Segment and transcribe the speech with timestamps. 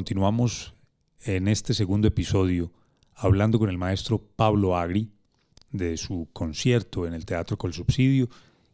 [0.00, 0.72] continuamos
[1.26, 2.72] en este segundo episodio
[3.14, 5.10] hablando con el maestro Pablo Agri
[5.72, 8.30] de su concierto en el Teatro Col Subsidio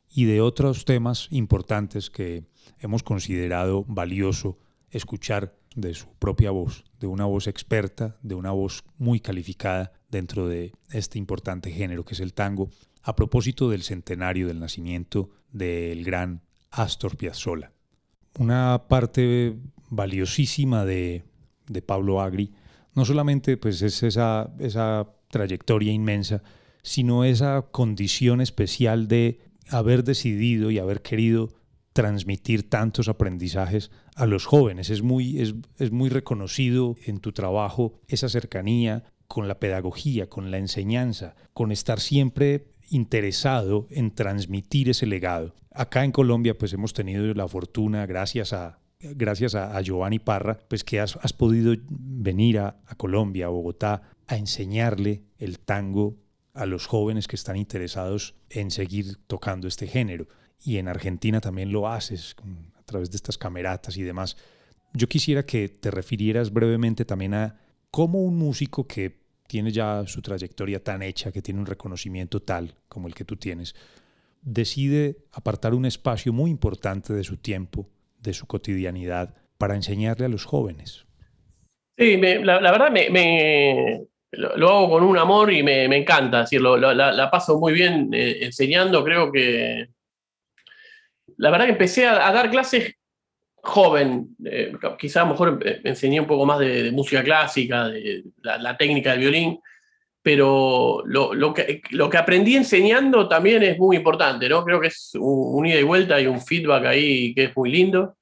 [0.09, 2.45] y de otros temas importantes que
[2.79, 4.57] hemos considerado valioso
[4.93, 10.47] escuchar de su propia voz, de una voz experta, de una voz muy calificada dentro
[10.47, 12.71] de este importante género que es el tango,
[13.03, 17.73] a propósito del centenario del nacimiento del gran Astor Piazzolla.
[18.39, 19.57] Una parte
[19.89, 21.25] valiosísima de,
[21.69, 22.53] de Pablo Agri
[22.97, 26.43] no solamente pues, es esa, esa trayectoria inmensa,
[26.83, 31.51] sino esa condición especial de haber decidido y haber querido
[31.93, 34.91] transmitir tantos aprendizajes a los jóvenes.
[34.91, 40.51] Es muy, es, es muy reconocido en tu trabajo esa cercanía con la pedagogía, con
[40.51, 45.55] la enseñanza, con estar siempre interesado en transmitir ese legado.
[45.71, 50.85] Acá en Colombia pues hemos tenido la fortuna, gracias a, gracias a, Giovanni Parra, pues
[50.85, 56.17] que has, podido venir a, a, Colombia, a Bogotá, a enseñarle el tango
[56.55, 60.27] a los jóvenes que están interesados en seguir tocando este género.
[60.65, 62.35] Y en Argentina también lo haces
[62.75, 64.37] a través de estas cameratas y demás.
[64.95, 67.61] Yo quisiera que te refirieras brevemente también a
[67.91, 72.75] cómo un músico que tiene ya su trayectoria tan hecha, que tiene un reconocimiento tal
[72.89, 73.75] como el que tú tienes,
[74.43, 77.89] decide apartar un espacio muy importante de su tiempo,
[78.27, 81.07] de su cotidianidad, para enseñarle a los jóvenes.
[81.97, 87.59] Sí, la, verdad me, lo, hago con un amor y me, encanta, decirlo, la, paso
[87.59, 89.89] muy bien eh, enseñando, creo que...
[91.39, 92.95] La verdad que empecé a, dar clases
[93.57, 94.73] joven, eh,
[95.27, 99.61] mejor enseñé un poco más de, música clásica, de la, técnica del violín,
[100.23, 101.83] pero lo, que,
[102.19, 104.65] aprendí enseñando también es muy importante, ¿no?
[104.65, 108.16] Creo que es un, ida y vuelta y un feedback ahí que es muy lindo.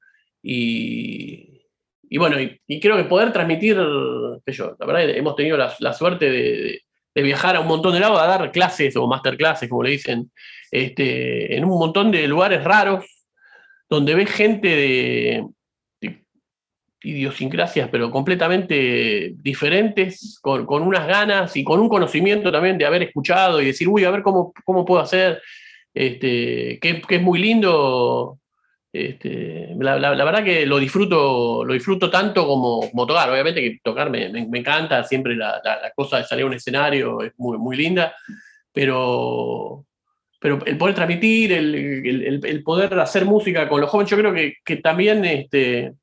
[0.46, 6.80] Y, bueno, y, creo que poder transmitir, la verdad hemos tenido la, suerte de,
[7.14, 10.30] de, viajar a un montón de lados a dar clases o masterclasses, como le dicen,
[10.70, 13.06] este, en un montón de lugares raros,
[13.88, 15.46] donde ves gente de,
[17.04, 23.60] idiosincrasias, pero completamente diferentes, con, unas ganas y con un conocimiento también de haber escuchado
[23.60, 25.40] y decir, uy, a ver cómo, cómo puedo hacer,
[25.92, 28.38] este, que, es muy lindo.
[28.94, 33.28] Este, la, verdad que lo disfruto, lo disfruto tanto como, tocar.
[33.28, 35.60] Obviamente que tocar me, encanta, siempre la,
[35.96, 38.14] cosa de salir a un escenario es muy, muy linda,
[38.72, 39.84] pero,
[40.38, 45.24] pero el poder transmitir, el, poder hacer música con los jóvenes, yo creo que, también,
[45.24, 45.94] este,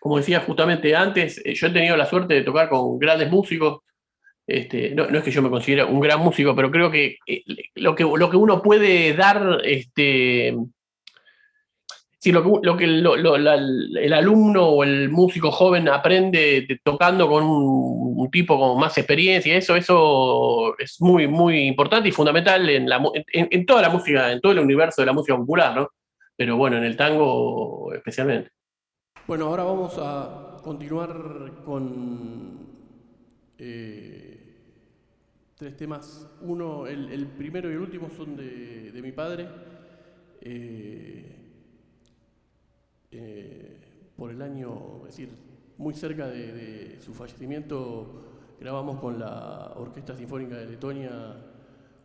[0.00, 3.82] como decía justamente antes, eh, yo he tenido la suerte de tocar con grandes músicos.
[4.46, 7.42] Este, no, es que yo me considere un gran músico, pero creo que, eh,
[7.74, 10.56] lo, que lo que uno puede dar este,
[12.20, 18.78] si lo que, el alumno o el músico joven aprende tocando con un, tipo con
[18.78, 23.00] más experiencia, eso, eso es muy, muy importante y fundamental en, la,
[23.32, 25.90] en, toda la música, en todo el universo de la música popular, ¿no?
[26.36, 28.50] Pero bueno, en el tango especialmente.
[29.26, 32.58] Bueno, ahora vamos a continuar con
[33.58, 34.38] eh,
[35.56, 36.28] tres temas.
[36.40, 39.48] Uno, el, primero y el último son de, mi padre.
[40.40, 41.37] Eh,
[43.10, 43.78] eh,
[44.16, 45.30] por el año, es decir,
[45.78, 51.36] muy cerca de, su fallecimiento, grabamos con la Orquesta Sinfónica de Letonia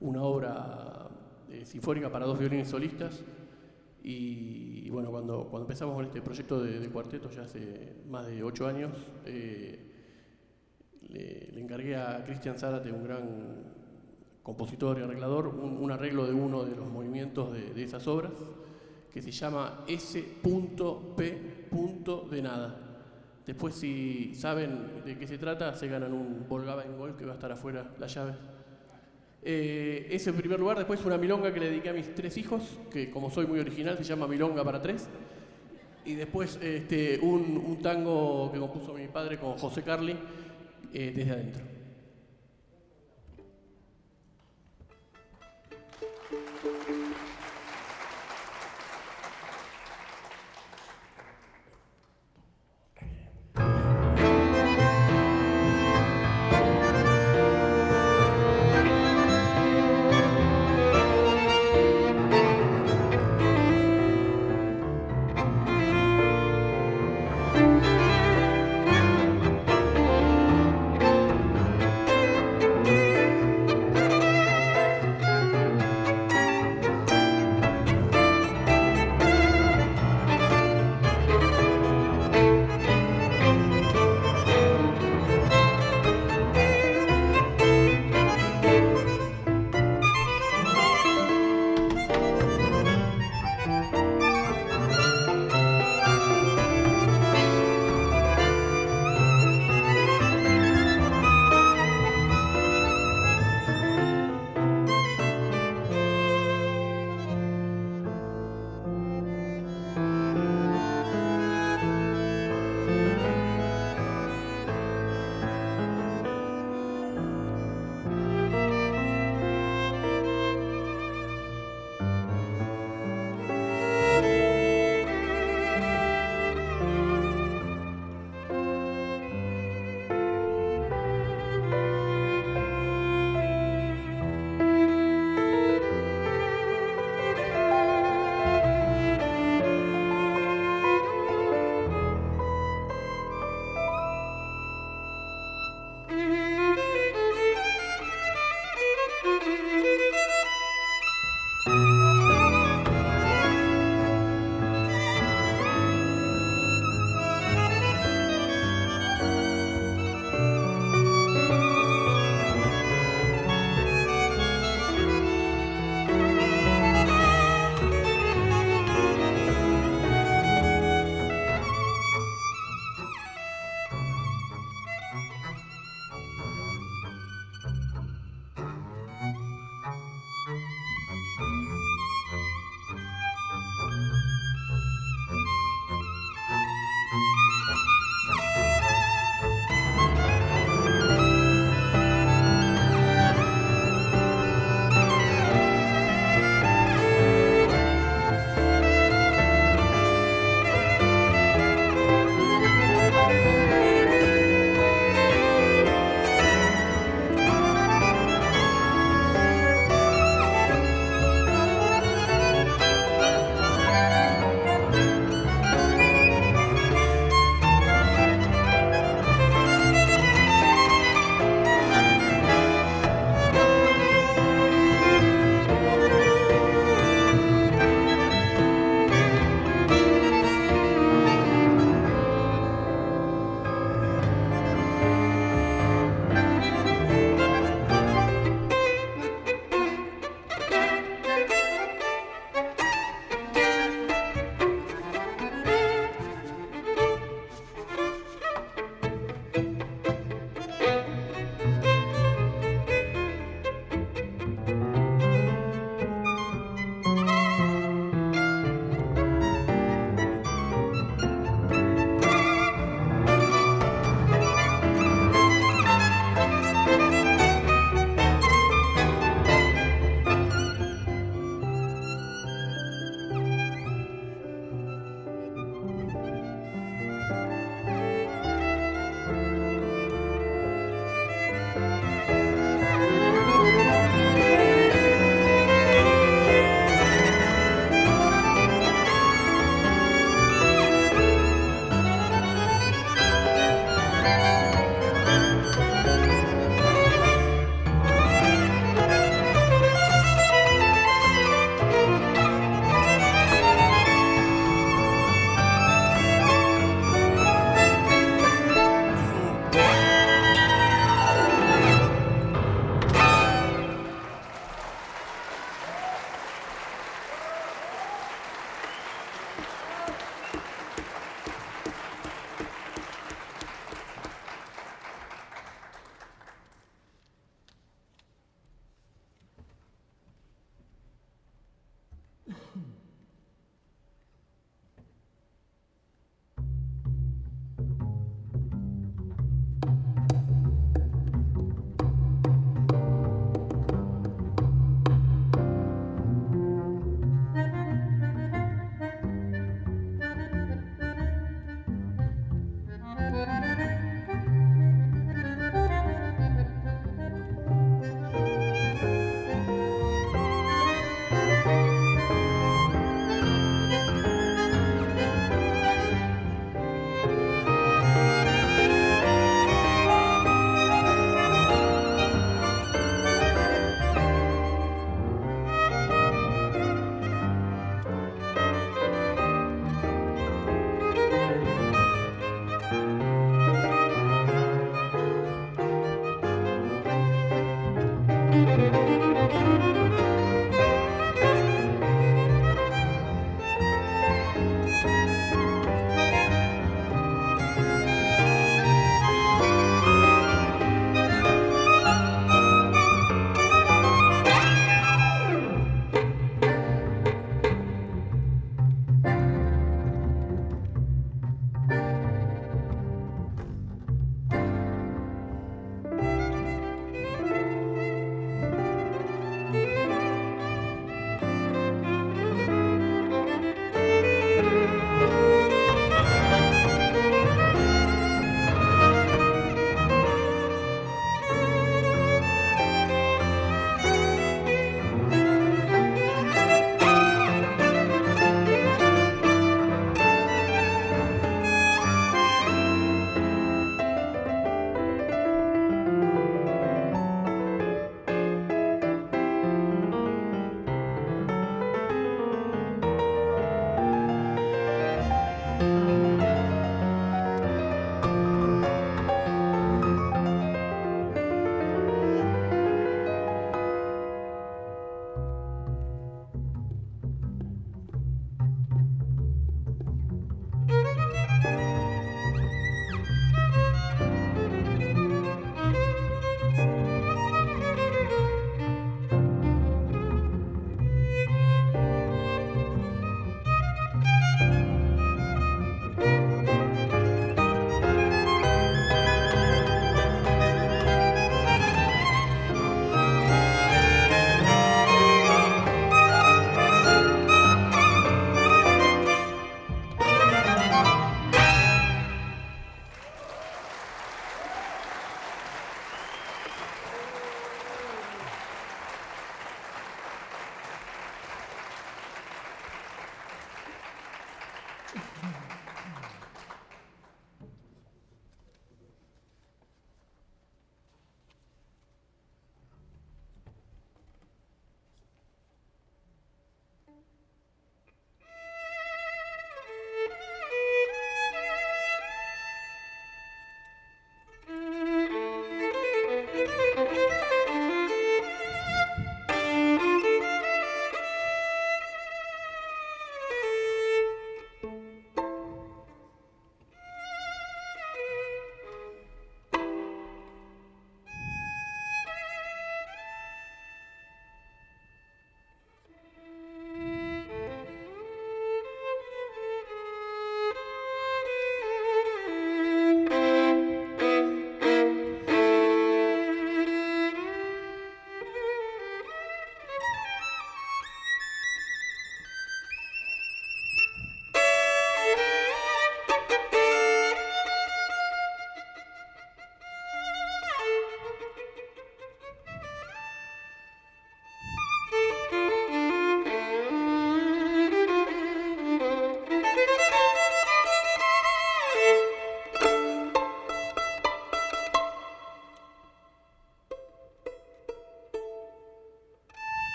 [0.00, 1.08] una obra
[1.50, 3.22] eh, sinfónica para dos violines solistas.
[4.02, 8.66] Y, bueno, cuando, cuando, empezamos con este proyecto de, cuarteto, ya hace más de ocho
[8.66, 8.90] años,
[9.26, 9.78] eh,
[11.02, 13.80] le, encargué a Cristian Zárate, un gran
[14.42, 18.32] compositor y arreglador, un, arreglo de uno de los movimientos de esas obras
[19.12, 21.40] que se llama S.P.
[22.30, 22.76] de nada.
[23.46, 27.34] Después, si saben de qué se trata, se ganan un Volkswagen Gol que va a
[27.34, 28.34] estar afuera, la llave.
[29.42, 32.78] Eh, ese en primer lugar, después una milonga que le dediqué a mis tres hijos,
[32.90, 35.08] que como soy muy original se llama Milonga para tres.
[36.04, 40.16] Y después este, un, tango que compuso mi padre con José Carli,
[40.92, 41.79] eh, desde adentro.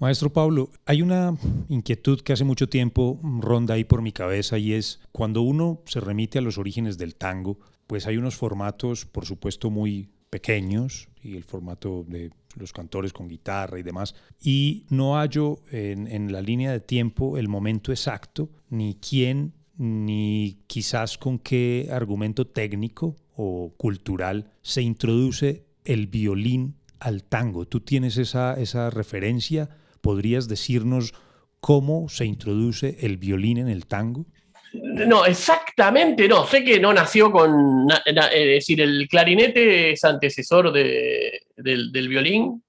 [0.00, 1.36] Maestro Pablo, hay una
[1.68, 6.00] inquietud que hace mucho tiempo ronda ahí por mi cabeza y es cuando uno se
[6.00, 11.36] remite a los orígenes del tango, pues hay unos formatos, por supuesto, muy pequeños y
[11.36, 14.14] el formato de los cantores con guitarra y demás.
[14.40, 21.18] Y no hallo en, la línea de tiempo el momento exacto, ni quién, ni quizás
[21.18, 27.66] con qué argumento técnico o cultural se introduce el violín al tango.
[27.66, 29.76] ¿Tú tienes esa, esa referencia?
[30.00, 31.14] ¿Podrías decirnos
[31.60, 34.26] cómo se introduce el violín en el tango?
[34.72, 36.46] No, exactamente no.
[36.46, 37.88] Sé que no nació con.
[38.04, 42.62] Es decir, el clarinete es antecesor del, violín.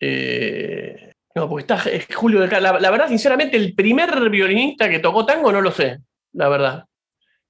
[0.00, 1.82] Eh, no, porque está
[2.14, 5.98] Julio de la, la, verdad, sinceramente, el primer violinista que tocó tango no lo sé,
[6.32, 6.84] la verdad.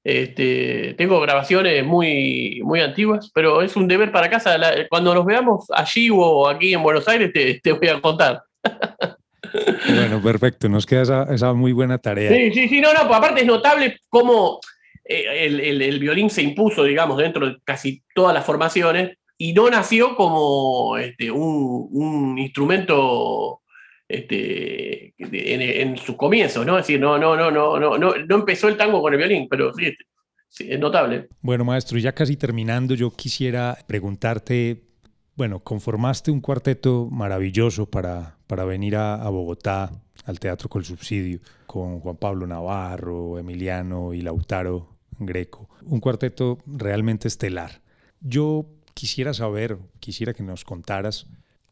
[0.05, 4.59] Este, tengo grabaciones muy, muy antiguas, pero es un deber para casa.
[4.89, 8.43] cuando nos veamos allí o aquí en Buenos Aires, te, te voy a contar.
[9.89, 12.31] Bueno, perfecto, nos queda esa, muy buena tarea.
[12.31, 14.61] Sí, sí, sí, no, no, pues aparte es notable cómo
[15.05, 20.17] eh, el, violín se impuso, digamos, dentro de casi todas las formaciones y no nació
[20.17, 23.63] como este, un, instrumento
[24.07, 26.79] este, en, sus comienzos, ¿no?
[26.79, 29.49] Es decir, no, no, no, no, no, no, no empezó el tango con el violín,
[29.49, 29.95] pero sí,
[30.49, 31.29] sí, es notable.
[31.41, 34.89] Bueno, maestro, ya casi terminando, yo quisiera preguntarte
[35.39, 39.93] bueno, conformaste un cuarteto maravilloso para, para venir a, Bogotá,
[40.25, 45.69] al Teatro Col Subsidio, con Juan Pablo Navarro, Emiliano y Lautaro Greco.
[45.83, 47.83] Un cuarteto realmente estelar.
[48.21, 51.27] Yo quisiera saber, quisiera que nos contaras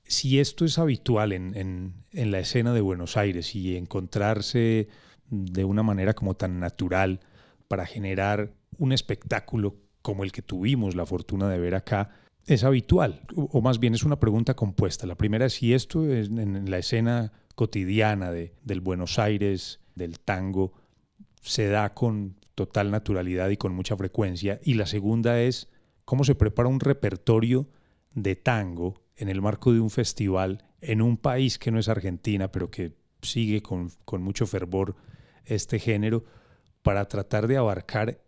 [0.04, 4.88] si esto es habitual en, en la escena de Buenos Aires y encontrarse
[5.30, 7.20] de una manera como tan natural
[7.68, 12.10] para generar un espectáculo como el que tuvimos la fortuna de ver acá
[12.46, 15.06] es habitual, o más bien es una pregunta compuesta.
[15.06, 20.20] La primera es si esto es en la escena cotidiana de, del Buenos Aires, del
[20.20, 20.72] tango,
[21.40, 24.60] se da con total naturalidad y con mucha frecuencia.
[24.62, 25.70] Y la segunda es
[26.04, 27.68] cómo se prepara un repertorio
[28.12, 32.52] de tango en el marco de un festival en un país que no es Argentina,
[32.52, 34.94] pero que sigue con, con mucho fervor
[35.44, 36.24] este género,
[36.82, 38.22] para tratar de abarcar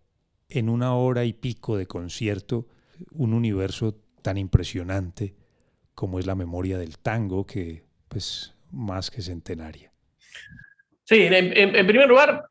[0.48, 2.66] en una hora y pico de concierto
[3.12, 5.34] un universo tan impresionante
[5.94, 9.92] como es la memoria del tango, que pues más que centenaria.
[11.04, 12.44] Sí, en, primer lugar,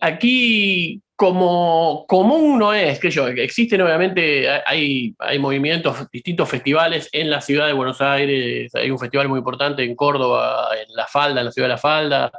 [0.00, 7.30] aquí como común no es, que yo, existen obviamente, hay, hay movimientos, distintos festivales en
[7.30, 11.40] la ciudad de Buenos Aires, hay un festival muy importante en Córdoba, en La Falda,
[11.40, 12.30] en la ciudad de La Falda,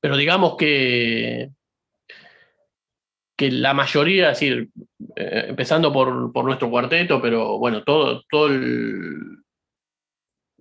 [0.00, 1.50] pero digamos que
[3.36, 4.68] que la mayoría, es decir,
[5.16, 9.38] eh, empezando por, nuestro cuarteto, pero bueno, todo, todo el...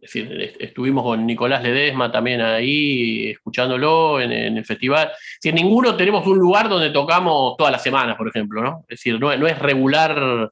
[0.01, 5.12] Es decir, estuvimos con Nicolás Ledesma también ahí, escuchándolo en, el festival.
[5.39, 8.79] Si ninguno tenemos un lugar donde tocamos todas las semanas, por ejemplo, ¿no?
[8.89, 10.49] Es decir, no, no es regular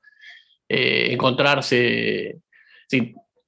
[0.67, 2.38] eh, encontrarse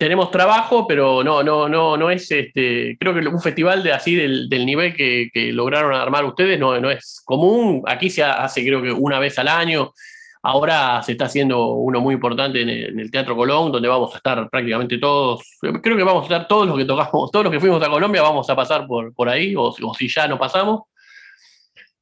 [0.02, 2.98] tenemos trabajo, pero no, no, no, no es este.
[3.00, 7.84] Creo que un festival de así del, nivel que, lograron armar ustedes no, es común.
[7.86, 9.94] Aquí se hace, creo que una vez al año.
[10.42, 14.50] Ahora se está haciendo uno muy importante en el, Teatro Colón, donde vamos a estar
[14.50, 15.44] prácticamente todos.
[15.62, 18.24] Creo que vamos a estar todos los que tocamos, todos los que fuimos a Colombia,
[18.24, 20.82] vamos a pasar por, por ahí, o, si ya no pasamos.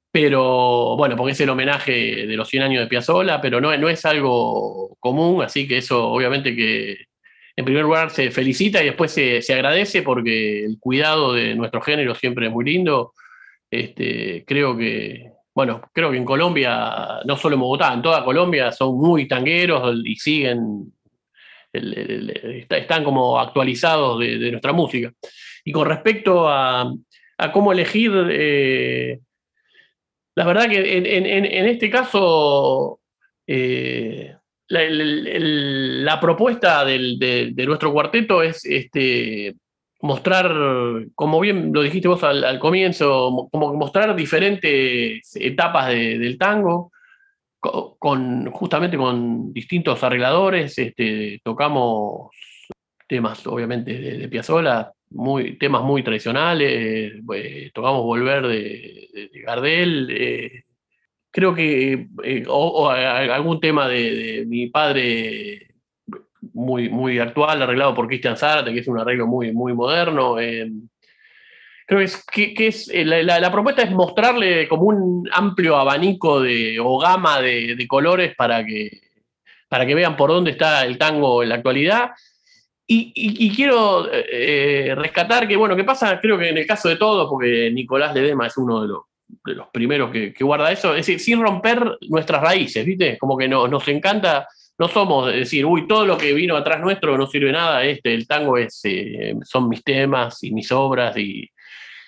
[0.10, 4.06] Pero bueno, porque es el homenaje de los 100 años de Piazzolla, pero no es
[4.06, 7.09] algo común, así que eso obviamente que
[7.60, 12.16] en primer lugar se felicita y después se, agradece porque el cuidado de nuestro género
[12.16, 13.12] siempre es muy lindo.
[13.70, 18.72] Este, creo que, bueno, creo que en Colombia, no solo en Bogotá, en toda Colombia
[18.72, 20.94] son muy tangueros y siguen,
[21.74, 25.12] están como actualizados de, nuestra música.
[25.66, 26.90] Y con respecto a,
[27.52, 29.20] cómo elegir, eh,
[30.34, 33.02] la verdad que en, este caso,
[33.46, 34.34] eh,
[34.70, 39.56] la, propuesta de, nuestro cuarteto es este,
[40.02, 40.54] mostrar,
[41.16, 46.92] como bien lo dijiste vos al, comienzo, como mostrar diferentes etapas del tango,
[47.60, 50.78] con, justamente con distintos arregladores.
[50.78, 52.32] Este, tocamos
[53.08, 54.94] temas, obviamente, de, de Piazzolla,
[55.60, 60.08] temas muy tradicionales, eh, tocamos Volver de, Gardel.
[60.12, 60.64] Eh,
[61.40, 65.68] creo que eh, o, algún tema de, mi padre
[66.54, 70.38] muy, muy actual, arreglado por Cristian Zárate, que es un arreglo muy, muy moderno.
[70.38, 70.70] Eh,
[71.88, 77.00] creo que, que, es eh, la, propuesta es mostrarle como un amplio abanico de, o
[77.00, 79.00] gama de, colores para que,
[79.70, 82.12] para que vean por dónde está el tango en la actualidad.
[82.86, 86.20] y, quiero eh, rescatar que, bueno, ¿qué pasa?
[86.20, 89.09] Creo que en el caso de todos, porque Nicolás Ledema es uno de los,
[89.46, 93.18] de los primeros que, guarda eso, es decir, sin romper nuestras raíces, ¿viste?
[93.18, 97.18] Como que no, nos encanta, no somos decir, uy, todo lo que vino atrás nuestro
[97.18, 101.50] no sirve nada, este, el tango es, eh, son mis temas y mis obras, y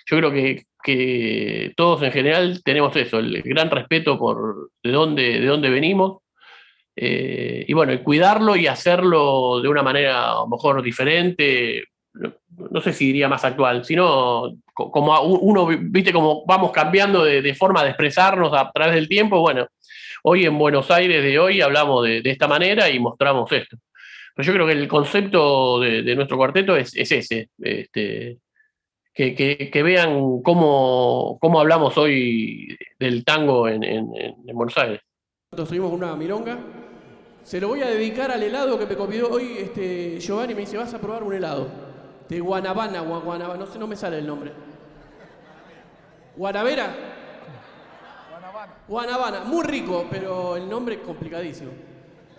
[0.06, 5.40] yo creo que, que, todos en general tenemos eso, el gran respeto por de dónde,
[5.40, 6.22] de dónde venimos
[6.94, 11.84] eh, y bueno, cuidarlo y hacerlo de una manera a lo mejor diferente,
[12.70, 17.82] no, sé si diría más actual, sino como uno, viste, como vamos cambiando de, forma
[17.82, 19.66] de expresarnos a través del tiempo, bueno,
[20.22, 23.76] hoy en Buenos Aires de hoy hablamos de, esta manera y mostramos esto.
[24.34, 28.38] Pero yo creo que el concepto de, nuestro cuarteto es, ese, este,
[29.12, 33.82] que, vean cómo, cómo, hablamos hoy del tango en,
[34.52, 35.00] Buenos Aires.
[35.50, 36.58] Nosotros tuvimos una milonga
[37.44, 40.54] se lo voy a dedicar al helado que me comió hoy este, Giovanni.
[40.54, 41.91] Me dice, vas a probar un helado.
[42.32, 44.50] De Guanabana, Guanabana, no sé, no me sale el nombre.
[46.34, 46.94] ¿Guanavera?
[48.30, 48.72] Guanabana.
[48.88, 51.72] Guanabana, muy rico, pero el nombre es complicadísimo.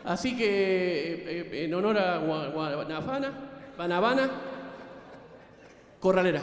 [0.03, 3.33] Así que eh, eh, en honor a Guanabana,
[3.77, 4.31] Guanabana,
[5.99, 6.41] Corralera.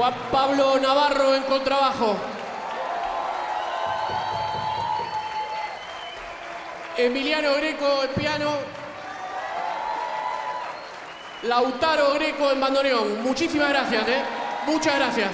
[0.00, 2.16] Juan Pablo Navarro en contrabajo.
[6.96, 8.50] Emiliano Greco en piano.
[11.42, 13.22] Lautaro Greco en bandoneón.
[13.22, 14.22] Muchísimas gracias, ¿eh?
[14.66, 15.32] Muchas gracias.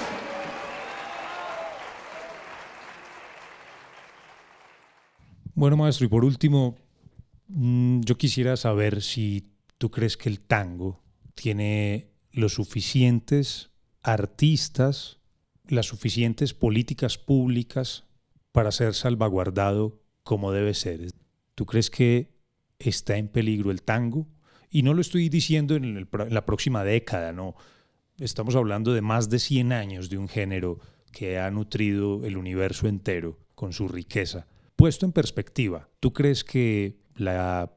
[5.54, 6.74] Bueno, maestro, y por último,
[7.46, 11.04] mm, yo quisiera saber si tú crees que el tango
[11.36, 13.70] tiene los suficientes
[14.06, 15.18] artistas,
[15.66, 18.04] las suficientes políticas públicas
[18.52, 21.10] para ser salvaguardado como debe ser.
[21.56, 22.30] ¿Tú crees que
[22.78, 24.28] está en peligro el tango?
[24.70, 27.56] Y no lo estoy diciendo en, la próxima década, no.
[28.18, 30.78] Estamos hablando de más de 100 años de un género
[31.10, 34.46] que ha nutrido el universo entero con su riqueza.
[34.76, 37.76] Puesto en perspectiva, ¿tú crees que la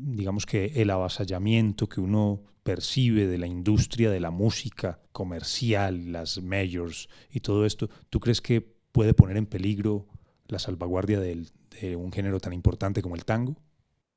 [0.00, 6.42] digamos que el avasallamiento que uno percibe de la industria de la música comercial, las
[6.42, 8.60] majors y todo esto, ¿tú crees que
[8.92, 10.06] puede poner en peligro
[10.46, 13.56] la salvaguardia de un género tan importante como el tango?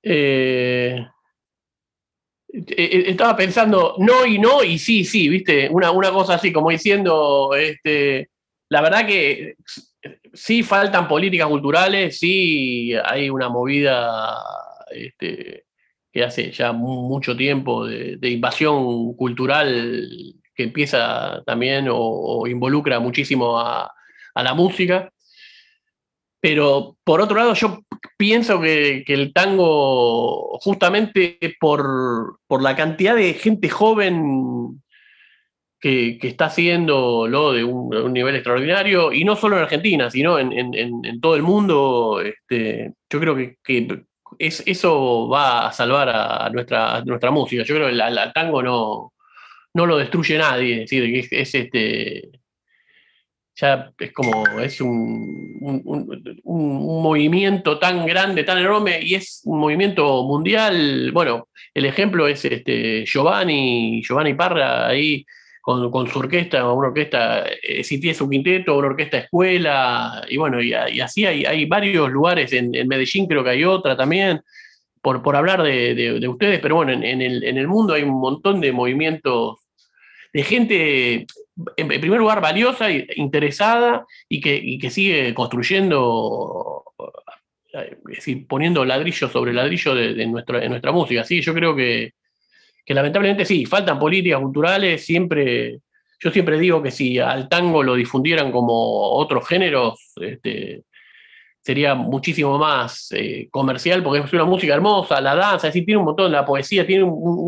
[0.04, 0.98] Eh,
[2.54, 6.70] eh, estaba pensando no y no y sí, sí, viste, una, una cosa así, como
[6.70, 8.30] diciendo, este,
[8.70, 9.56] la verdad que
[10.34, 14.38] sí faltan políticas culturales, sí hay una movida
[14.92, 15.66] este,
[16.12, 20.08] que hace ya mucho tiempo de, invasión cultural
[20.54, 23.92] que empieza también o, involucra muchísimo a,
[24.36, 25.12] la música.
[26.40, 27.82] Pero por otro lado, yo
[28.18, 34.82] pienso que, el tango, justamente por, la cantidad de gente joven
[35.80, 41.36] que, está haciéndolo de un, nivel extraordinario, y no solo en Argentina, sino en, todo
[41.36, 44.06] el mundo, este, yo creo que,
[44.48, 47.64] eso va a salvar a nuestra, nuestra música.
[47.64, 49.14] Yo creo que el tango no,
[49.74, 52.30] no lo destruye nadie, es decir, es, este.
[53.54, 55.60] Ya es como, es un,
[56.44, 61.12] un, movimiento tan grande, tan enorme, y es un movimiento mundial.
[61.12, 65.26] Bueno, el ejemplo es este Giovanni, Giovanni Parra ahí
[65.62, 70.62] con, su orquesta, una orquesta, eh, si tiene su quinteto, una orquesta escuela, y bueno,
[70.62, 74.42] y, así hay, varios lugares, en, Medellín creo que hay otra también,
[75.02, 79.60] por, por hablar de, ustedes, pero bueno, en, el, mundo hay un montón de movimientos
[80.34, 81.26] de gente,
[81.78, 86.86] en, primer lugar, valiosa, interesada y que, que sigue construyendo,
[87.74, 91.24] eh, poniendo ladrillo sobre ladrillo de, nuestra, nuestra música.
[91.24, 92.14] Sí, yo creo que,
[92.86, 95.80] que lamentablemente sí, faltan políticas culturales, siempre,
[96.20, 98.74] yo siempre digo que si al tango lo difundieran como
[99.12, 100.84] otros géneros, este,
[101.62, 106.06] sería muchísimo más eh, comercial, porque es una música hermosa, la danza, es tiene un
[106.06, 107.04] montón, la poesía tiene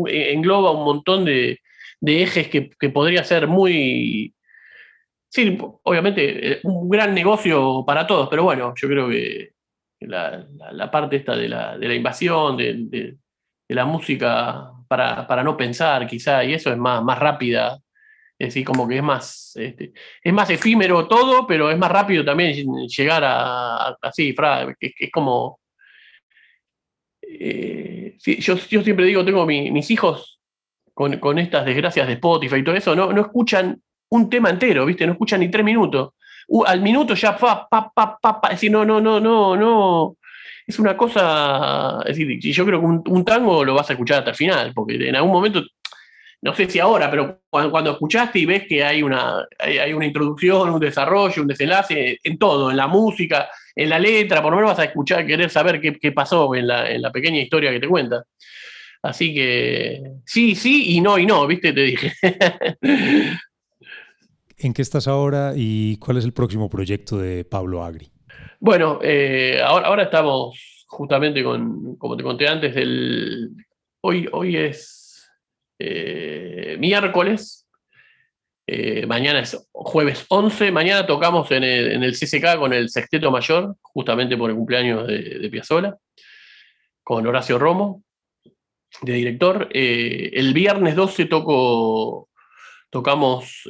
[0.08, 1.58] engloba un montón de,
[2.00, 4.34] ejes que, podría ser muy,
[5.28, 9.54] sí, obviamente, eh, un gran negocio para todos, pero bueno, yo creo que
[10.00, 13.16] la, parte esta de la, invasión, de,
[13.68, 17.78] la música para, no pensar, quizá, y eso es más, más rápida.
[18.38, 22.24] Es decir, como que es más, este, es más efímero todo, pero es más rápido
[22.24, 22.52] también
[22.88, 24.34] llegar a, así,
[24.80, 25.60] es, es como...
[27.22, 30.34] Eh, yo, yo, siempre digo, tengo mis hijos
[30.94, 33.80] con, estas desgracias de Spotify y todo eso, no, no escuchan
[34.10, 35.06] un tema entero, ¿viste?
[35.06, 36.14] No escuchan ni tres minutos.
[36.66, 40.16] al minuto ya, pa, pa, pa, pa, es decir, no, no, no, no, no,
[40.66, 44.30] es una cosa, es decir, yo creo que un, tango lo vas a escuchar hasta
[44.30, 45.62] el final, porque en algún momento,
[46.40, 50.70] no sé si ahora, pero cuando, escuchaste y ves que hay una, hay, una introducción,
[50.70, 54.72] un desarrollo, un desenlace, en todo, en la música, en la letra, por lo menos
[54.72, 57.88] vas a escuchar, querer saber qué, pasó en la, en la pequeña historia que te
[57.88, 58.24] cuenta.
[59.02, 61.74] Así que sí, sí y no y no, ¿viste?
[61.74, 62.12] Te dije.
[64.56, 68.13] ¿En qué estás ahora y cuál es el próximo proyecto de Pablo Agri?
[68.64, 73.50] Bueno, eh, ahora, estamos justamente con, como te conté antes, del,
[74.00, 75.30] hoy, hoy es
[75.78, 77.68] eh, miércoles,
[78.66, 83.76] eh, mañana es jueves 11, mañana tocamos en el, en CCK con el Sexteto Mayor,
[83.82, 85.98] justamente por el cumpleaños de, de Piazzola,
[87.02, 88.02] con Horacio Romo,
[89.02, 89.68] de director.
[89.74, 92.30] el viernes 12 toco,
[92.88, 93.64] tocamos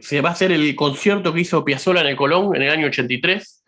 [0.00, 2.86] se va a hacer el concierto que hizo Piazzolla en el Colón en el año
[2.86, 3.64] 83.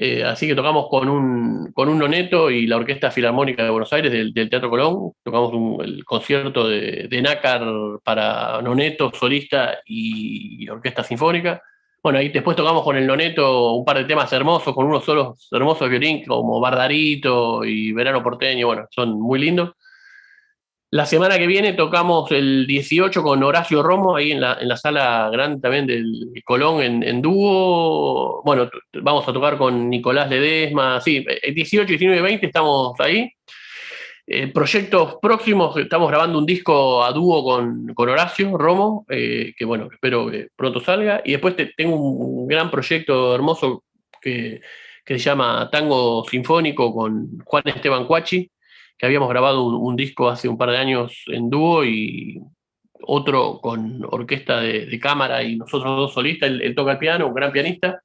[0.00, 3.92] Eh, así que tocamos con un, con un noneto y la Orquesta Filarmónica de Buenos
[3.92, 5.12] Aires del, Teatro Colón.
[5.24, 7.64] Tocamos el concierto de, de, Nácar
[8.04, 11.60] para noneto, solista y, orquesta sinfónica.
[12.00, 15.48] Bueno, ahí después tocamos con el noneto un par de temas hermosos, con unos solos
[15.50, 18.68] hermosos violín como Bardarito y Verano Porteño.
[18.68, 19.72] Bueno, son muy lindos.
[20.90, 24.76] La semana que viene tocamos el 18 con Horacio Romo, ahí en la, en la
[24.78, 28.42] sala grande también del Colón en, dúo.
[28.42, 33.30] Bueno, vamos a tocar con Nicolás Ledesma, sí, 18, 19 y 20 estamos ahí.
[34.26, 39.66] Eh, proyectos próximos, estamos grabando un disco a dúo con, con Horacio Romo, eh, que
[39.66, 41.20] bueno, espero que pronto salga.
[41.22, 43.84] Y después tengo un gran proyecto hermoso
[44.22, 44.62] que,
[45.04, 48.50] que, se llama Tango Sinfónico con Juan Esteban Cuachi,
[48.98, 52.42] que habíamos grabado un, disco hace un par de años en dúo y
[53.00, 57.52] otro con orquesta de, cámara y nosotros dos solistas, él, toca el piano, un gran
[57.52, 58.02] pianista.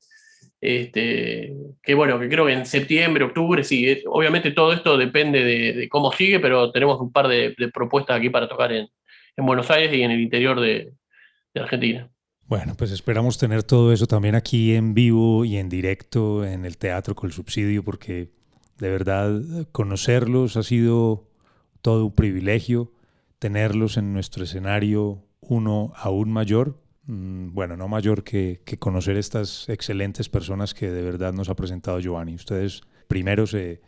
[0.61, 5.89] Este, que bueno, que creo que en septiembre, octubre, sí, obviamente todo esto depende de,
[5.89, 8.87] cómo sigue, pero tenemos un par de, propuestas aquí para tocar en,
[9.35, 10.93] en, Buenos Aires y en el interior de,
[11.55, 12.09] Argentina.
[12.45, 16.77] Bueno, pues esperamos tener todo eso también aquí en vivo y en directo en el
[16.77, 18.29] teatro con el subsidio, porque
[18.77, 21.27] de verdad, conocerlos ha sido
[21.81, 22.91] todo un privilegio,
[23.39, 30.29] tenerlos en nuestro escenario uno aún mayor, mm, bueno, no mayor que, conocer estas excelentes
[30.29, 32.35] personas que de verdad nos ha presentado Giovanni.
[32.35, 33.81] Ustedes primero se,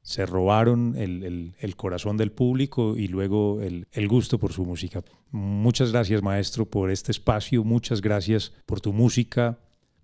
[0.00, 5.02] se robaron el, corazón del público y luego el, el, gusto por su música.
[5.30, 9.58] Muchas gracias maestro por este espacio, muchas gracias por tu música,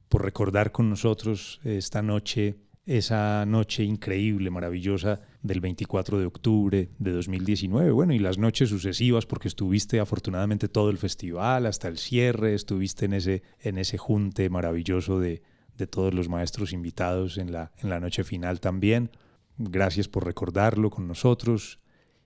[0.08, 7.12] por recordar con nosotros esta noche esa noche increíble, maravillosa del 24 de octubre de
[7.12, 7.90] 2019.
[7.90, 13.04] Bueno, y las noches sucesivas, porque estuviste afortunadamente todo el festival, hasta el cierre, estuviste
[13.04, 15.42] en ese, en ese junte maravilloso de,
[15.76, 19.10] de todos los maestros invitados en la, en la noche final también.
[19.58, 21.80] Gracias por recordarlo con nosotros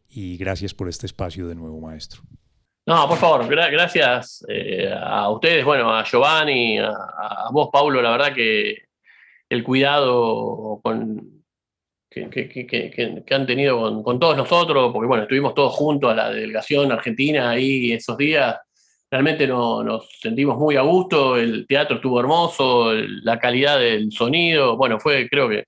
[0.08, 2.22] y gracias por este espacio de nuevo, maestro.
[2.86, 8.10] No, por favor, gracias eh, a ustedes, bueno, a Giovanni, a, a, vos, Paulo, la
[8.10, 8.91] verdad que
[9.52, 11.44] el cuidado con,
[12.08, 17.50] que, han tenido con, todos nosotros, porque bueno, estuvimos todos juntos a la delegación argentina
[17.50, 18.56] ahí esos días.
[19.10, 24.98] Realmente nos sentimos muy a gusto, el teatro estuvo hermoso, la calidad del sonido, bueno,
[24.98, 25.64] fue, creo que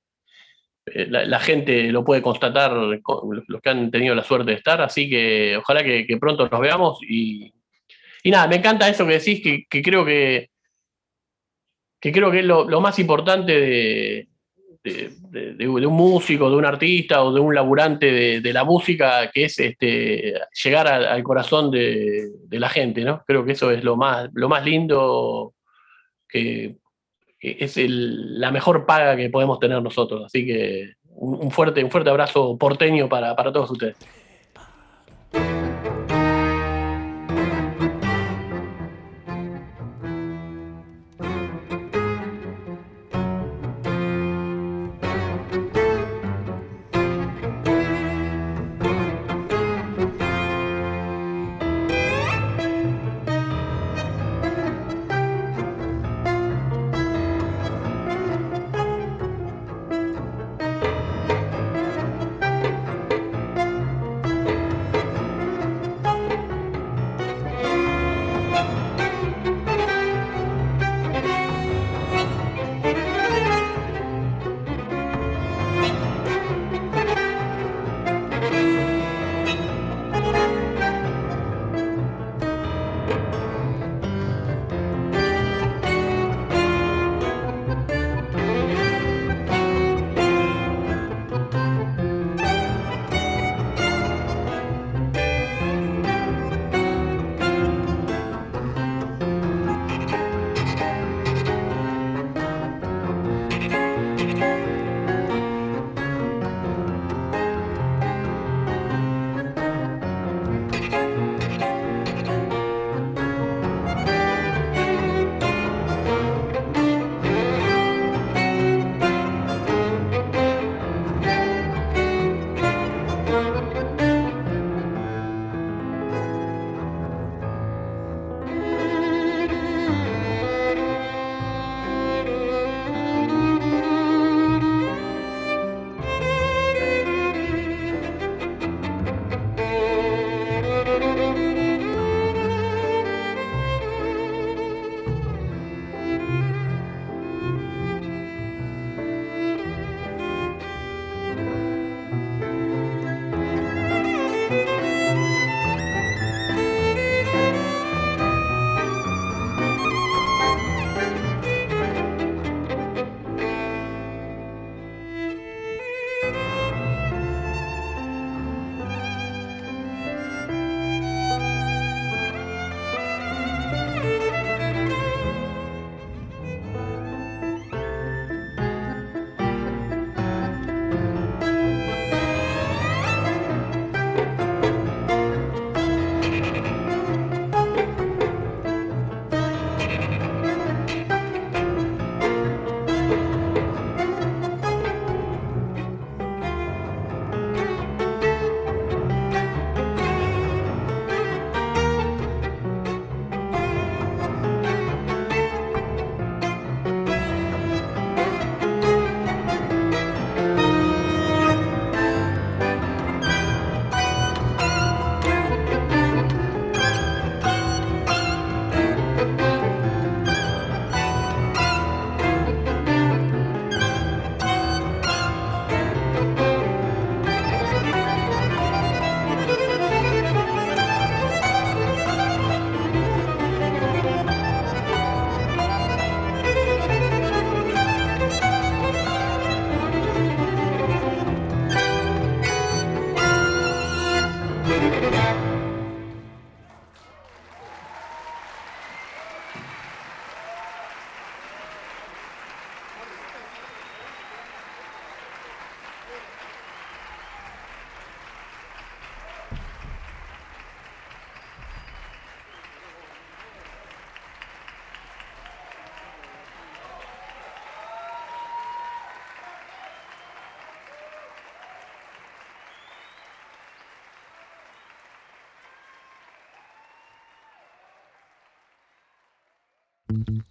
[0.87, 5.11] eh, la, gente lo puede constatar, los que han tenido la suerte de estar, así
[5.11, 7.53] que ojalá que, pronto nos veamos y,
[8.23, 10.54] y, nada, me encanta eso que decís, que creo que
[12.05, 14.29] que creo que es lo, más importante
[14.85, 19.59] de, un músico, de un artista o de un laburante de, la música, que es
[19.59, 23.23] este, llegar al, corazón de, la gente, ¿no?
[23.27, 25.55] Creo que eso es lo más, lo más lindo,
[26.29, 26.77] que,
[27.41, 30.27] es la mejor paga que podemos tener nosotros.
[30.27, 33.97] Así que un, fuerte, un fuerte abrazo porteño para, para todos ustedes.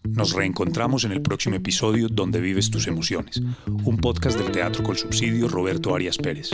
[0.04, 4.98] Nos reencontramos en el próximo episodio Donde vives tus emociones, un podcast del Teatro Col
[4.98, 6.52] Subsidio Roberto Arias Pérez.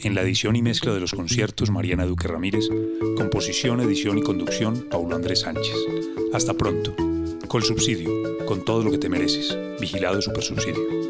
[0.00, 2.68] En la edición y mezcla de los conciertos Mariana Duque Ramírez,
[3.16, 5.76] composición, edición y conducción Paulo Andrés Sánchez.
[6.32, 6.94] Hasta pronto.
[7.48, 8.10] Col Subsidio,
[8.46, 9.56] con todo lo que te mereces.
[9.80, 11.03] Vigilado Supersubsidio.